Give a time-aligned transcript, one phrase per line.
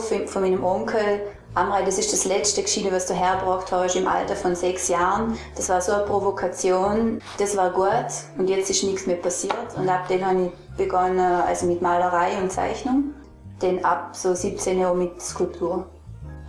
[0.00, 1.20] Von meinem Onkel,
[1.54, 5.38] Amrei, das ist das letzte Geschichte, was du hergebracht hast im Alter von sechs Jahren.
[5.56, 9.54] Das war so eine Provokation, das war gut und jetzt ist nichts mehr passiert.
[9.74, 13.14] Und ab dann habe ich begonnen also mit Malerei und Zeichnung,
[13.60, 15.86] dann ab so 17 Jahren mit Skulptur.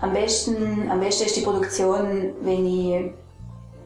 [0.01, 3.11] Am besten, am besten ist die Produktion, wenn ich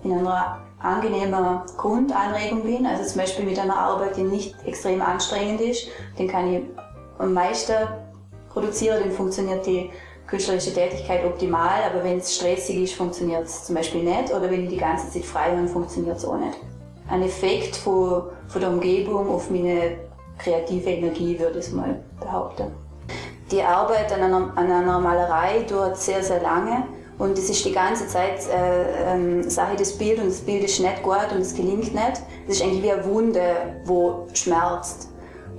[0.03, 5.61] in einer angenehmer Grundanregung bin, also zum Beispiel mit einer Arbeit, die nicht extrem anstrengend
[5.61, 5.87] ist,
[6.17, 6.63] dann kann ich
[7.19, 7.75] am meisten
[8.53, 9.89] produzieren, dann funktioniert die
[10.27, 14.63] künstlerische Tätigkeit optimal, aber wenn es stressig ist, funktioniert es zum Beispiel nicht oder wenn
[14.63, 16.57] ich die ganze Zeit frei habe, funktioniert es auch nicht.
[17.09, 19.97] Ein Effekt von, von der Umgebung auf meine
[20.37, 22.71] kreative Energie, würde ich mal behaupten.
[23.51, 26.85] Die Arbeit an einer, an einer Malerei dauert sehr, sehr lange
[27.17, 30.79] und es ist die ganze Zeit äh, ähm, Sache des Bild und das Bild ist
[30.79, 32.21] nicht gut und es gelingt nicht.
[32.47, 35.09] Es ist eigentlich wie eine Wunde, wo schmerzt.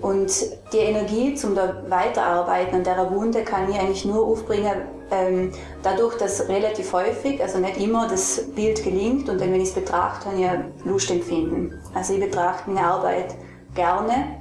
[0.00, 0.32] Und
[0.72, 4.72] die Energie zum Weiterarbeiten an der Wunde kann ich eigentlich nur aufbringen,
[5.12, 9.68] ähm, dadurch, dass relativ häufig, also nicht immer, das Bild gelingt und dann, wenn ich
[9.68, 11.78] es betrachte, habe ich Lust empfinden.
[11.94, 13.34] Also ich betrachte meine Arbeit
[13.74, 14.40] gerne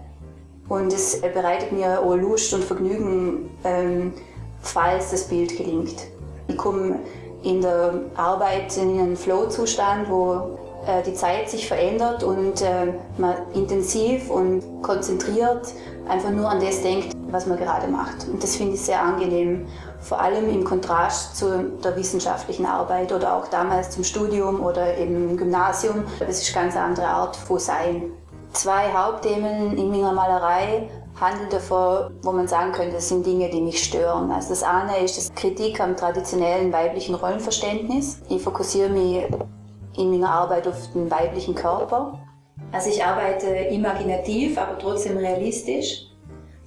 [0.69, 4.13] und es bereitet mir auch Lust und Vergnügen, ähm,
[4.61, 6.07] falls das Bild gelingt.
[6.47, 6.99] Ich komme
[7.43, 13.35] in der Arbeit in einen Flow-Zustand, wo äh, die Zeit sich verändert und äh, man
[13.53, 15.73] intensiv und konzentriert
[16.07, 18.27] einfach nur an das denkt, was man gerade macht.
[18.27, 19.67] Und das finde ich sehr angenehm,
[19.99, 25.37] vor allem im Kontrast zu der wissenschaftlichen Arbeit oder auch damals zum Studium oder im
[25.37, 26.03] Gymnasium.
[26.19, 28.11] Das ist eine ganz andere Art von Sein.
[28.53, 33.61] Zwei Hauptthemen in meiner Malerei handeln davon, wo man sagen könnte, das sind Dinge, die
[33.61, 34.31] mich stören.
[34.31, 38.21] Also das eine ist das Kritik am traditionellen weiblichen Rollenverständnis.
[38.27, 39.25] Ich fokussiere mich
[39.97, 42.19] in meiner Arbeit auf den weiblichen Körper.
[42.71, 46.07] Also ich arbeite imaginativ, aber trotzdem realistisch.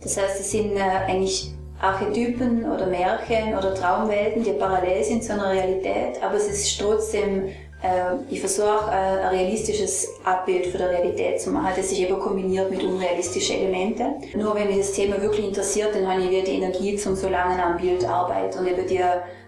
[0.03, 5.33] Das heißt, es sind äh, eigentlich Archetypen oder Märchen oder Traumwelten, die parallel sind zu
[5.33, 7.49] einer Realität, aber es ist trotzdem,
[7.83, 12.19] äh, ich versuche äh, ein realistisches Abbild für die Realität zu machen, das sich eben
[12.19, 14.15] kombiniert mit unrealistischen Elementen.
[14.37, 17.29] Nur wenn mich das Thema wirklich interessiert, dann habe ich wieder die Energie zum so
[17.29, 19.01] lange am Bild arbeiten und eben die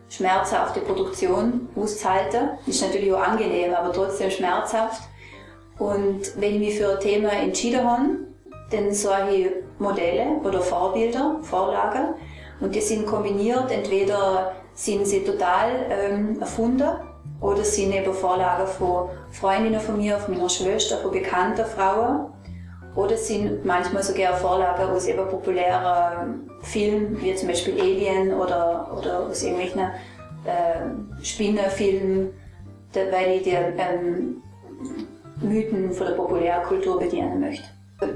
[0.09, 2.50] schmerzhafte Produktion auszuhalten.
[2.67, 5.03] Ist natürlich auch angenehm, aber trotzdem schmerzhaft.
[5.78, 8.05] Und wenn ich mich für ein Thema entschieden habe,
[8.71, 9.47] dann suche ich
[9.78, 12.15] Modelle oder Vorbilder, Vorlagen.
[12.61, 16.89] Und die sind kombiniert, entweder sind sie total ähm, erfunden
[17.41, 22.33] oder sind eben Vorlagen von Freundinnen von mir, von meiner Schwester, von bekannten Frauen.
[22.97, 29.27] Oder sind manchmal sogar Vorlagen aus eben populären Filmen, wie zum Beispiel Alien oder, oder
[29.27, 32.33] aus irgendwelchen äh, Spinnenfilmen,
[32.95, 34.43] weil ich die ähm,
[35.43, 37.65] Mythen von der Populärkultur bedienen möchte.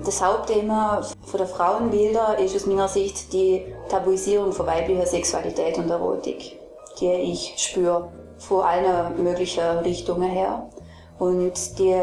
[0.05, 1.03] Das Hauptthema
[1.33, 6.59] der Frauenbilder ist aus meiner Sicht die Tabuisierung von weiblicher Sexualität und Erotik,
[7.01, 10.69] die ich spüre, von allen möglichen Richtungen her.
[11.19, 11.95] Und die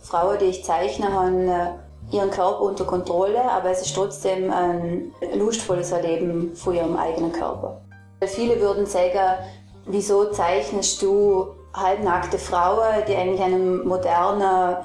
[0.00, 1.72] Frauen, die ich zeichne, haben äh,
[2.10, 7.80] ihren Körper unter Kontrolle, aber es ist trotzdem ein lustvolles Erleben von ihrem eigenen Körper.
[8.24, 9.38] Viele würden sagen,
[9.86, 14.76] wieso zeichnest du halbnackte Frauen, die eigentlich einem modernen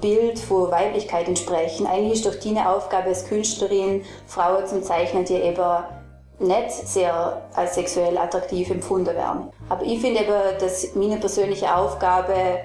[0.00, 1.86] Bild von Weiblichkeit entsprechen.
[1.86, 5.84] Eigentlich ist doch deine Aufgabe als Künstlerin, Frauen zu zeichnen, die eben
[6.38, 9.50] nicht sehr als sexuell attraktiv empfunden werden.
[9.68, 12.60] Aber ich finde eben, dass meine persönliche Aufgabe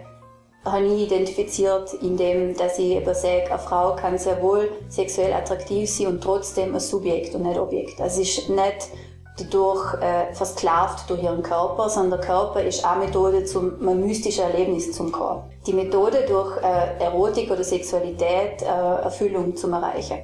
[0.66, 5.90] habe ich identifiziert, indem dass ich eben sage, eine Frau kann sehr wohl sexuell attraktiv
[5.90, 8.02] sein und trotzdem ein Subjekt und nicht Objekt.
[8.02, 8.90] Also es ist nicht
[9.38, 14.44] dadurch äh, versklavt durch ihren Körper, sondern der Körper ist eine Methode zum ein mystisches
[14.44, 15.48] Erlebnis zum Körper.
[15.68, 20.20] Die Methode durch äh, Erotik oder Sexualität äh, Erfüllung zu erreichen.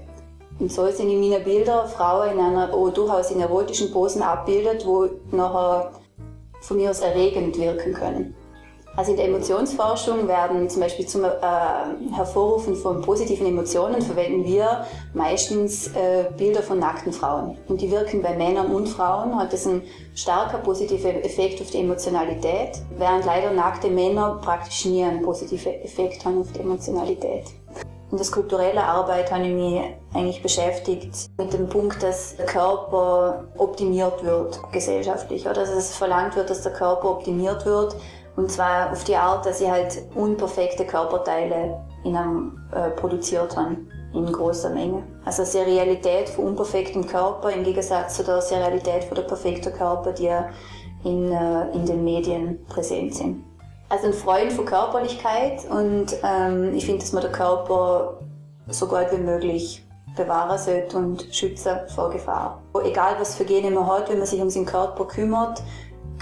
[0.60, 4.86] Und so sind in meinen Bildern Frauen in einer oh, durchaus in erotischen Posen abbildet,
[4.86, 5.92] wo nachher
[6.62, 8.36] von mir aus erregend wirken können.
[8.96, 11.30] Also in der Emotionsforschung werden zum Beispiel zum äh,
[12.14, 17.58] Hervorrufen von positiven Emotionen verwenden wir meistens äh, Bilder von nackten Frauen.
[17.70, 19.84] Und die wirken bei Männern und Frauen, hat das einen
[20.14, 26.26] starker positiver Effekt auf die Emotionalität, während leider nackte Männer praktisch nie einen positiven Effekt
[26.26, 27.46] haben auf die Emotionalität.
[28.12, 29.82] In der skulpturellen Arbeit habe ich mich
[30.14, 36.36] eigentlich beschäftigt mit dem Punkt, dass der Körper optimiert wird gesellschaftlich, oder dass es verlangt
[36.36, 37.96] wird, dass der Körper optimiert wird
[38.36, 43.88] und zwar auf die Art, dass sie halt unperfekte Körperteile in einem, äh, produziert haben
[44.14, 45.04] in großer Menge.
[45.26, 50.30] Also Serialität von unperfektem Körper im Gegensatz zu der Serialität von der perfekten Körper, die
[51.04, 53.44] in, äh, in den Medien präsent sind.
[53.90, 58.20] Also ein Freund von Körperlichkeit und ähm, ich finde, dass man den Körper
[58.68, 59.86] so gut wie möglich
[60.16, 62.62] bewahren sollte und schützen vor Gefahr.
[62.84, 65.62] Egal was für Gene man hat, wenn man sich um seinen Körper kümmert,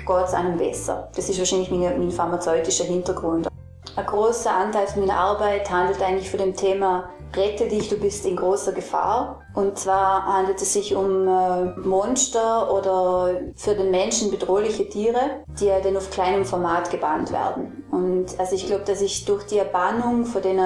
[0.10, 1.10] geht es einem besser.
[1.16, 3.48] Das ist wahrscheinlich mein, mein pharmazeutischer Hintergrund.
[3.96, 8.36] Ein großer Anteil meiner Arbeit handelt eigentlich von dem Thema Rette dich, du bist in
[8.36, 9.42] großer Gefahr.
[9.54, 15.66] Und zwar handelt es sich um äh, Monster oder für den Menschen bedrohliche Tiere, die
[15.66, 17.84] ja dann auf kleinem Format gebannt werden.
[17.92, 20.60] Und also ich glaube, dass ich durch die Erbannung von den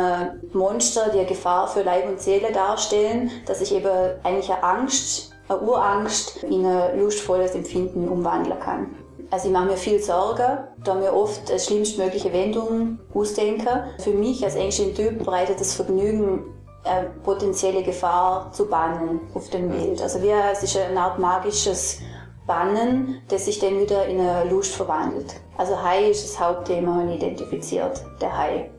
[0.53, 3.89] Monster, die eine Gefahr für Leib und Seele darstellen, dass ich eben
[4.23, 9.02] eigentlich eine Angst, eine Urangst in ein lustvolles Empfinden umwandeln kann.
[9.33, 13.85] Also ich mache mir viel Sorgen, da mir oft die schlimmstmögliche Wendung ausdenke.
[13.97, 16.43] Für mich als ängstlichen Typ bereitet das Vergnügen,
[16.83, 20.03] eine potenzielle Gefahr zu bannen auf dem Bild.
[20.03, 21.97] Also wie, es ist eine Art magisches
[22.45, 25.33] Bannen, das sich dann wieder in eine Lust verwandelt.
[25.57, 28.69] Also Hai ist das Hauptthema, ich identifiziert, der Hai.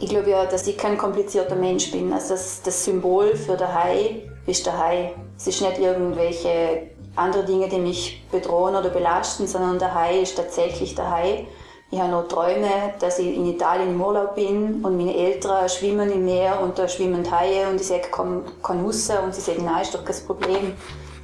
[0.00, 2.10] Ich glaube ja, dass ich kein komplizierter Mensch bin.
[2.14, 5.14] Also das, das Symbol für den Hai ist der Hai.
[5.36, 10.36] Es ist nicht irgendwelche andere Dinge, die mich bedrohen oder belasten, sondern der Hai ist
[10.36, 11.46] tatsächlich der Hai.
[11.90, 12.68] Ich habe noch Träume,
[13.00, 16.86] dass ich in Italien im Urlaub bin und meine Eltern schwimmen im Meer und da
[16.86, 20.74] schwimmen Haie und ich sage, komm, raus und sie sagen, nein, ist doch kein Problem.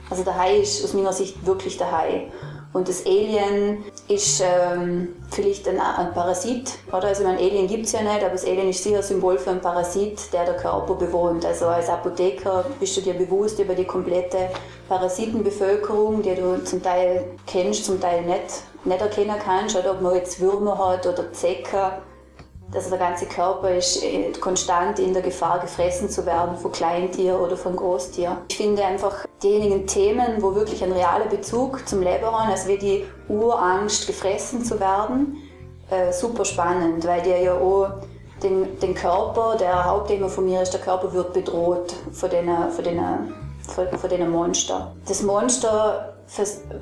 [0.08, 2.32] Also der Hai ist aus meiner Sicht wirklich der Hai.
[2.75, 7.05] Und das Alien ist ähm, vielleicht ein, ein, Parasit, oder?
[7.05, 9.50] Also ein Alien gibt es ja nicht, aber das Alien ist sicher ein Symbol für
[9.50, 11.47] einen Parasit, der der Körper bewohnt.
[11.47, 14.50] Also als Apotheker bist du dir bewusst über die komplette
[14.88, 20.17] Parasitenbevölkerung, die du zum Teil kennst, zum Teil nicht, nicht erkennen kannst, oder ob man
[20.17, 21.93] jetzt Würmer hat oder Zecken
[22.75, 27.41] also der ganze Körper ist äh, konstant in der Gefahr, gefressen zu werden von Kleintier
[27.41, 28.38] oder von Großtier.
[28.49, 32.79] Ich finde einfach diejenigen Themen, wo wirklich ein realer Bezug zum Leben haben, also wie
[32.79, 35.37] die Urangst, gefressen zu werden,
[35.91, 37.91] äh, super spannend, weil die ja auch
[38.43, 42.85] den, den Körper, der Hauptthema von mir ist, der Körper wird bedroht von den, von
[42.85, 43.00] den,
[43.62, 44.94] von, von den Monster.
[45.06, 46.15] Das Monster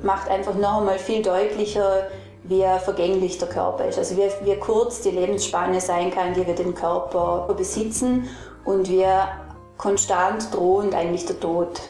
[0.01, 2.07] macht einfach noch einmal viel deutlicher,
[2.43, 3.97] wie vergänglich der Körper ist.
[3.97, 8.29] Also wie, wie kurz die Lebensspanne sein kann, die wir den Körper besitzen
[8.65, 9.05] und wie
[9.77, 11.81] konstant drohend eigentlich der Tod